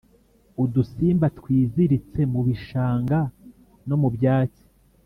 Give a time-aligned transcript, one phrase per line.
[0.63, 3.19] udusimba twiziritse mu bishanga
[3.87, 4.63] no mu byatsi,